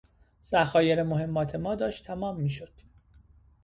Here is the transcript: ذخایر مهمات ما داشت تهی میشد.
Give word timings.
ذخایر 0.51 1.03
مهمات 1.03 1.55
ما 1.55 1.75
داشت 1.75 2.05
تهی 2.11 2.33
میشد. 2.33 2.71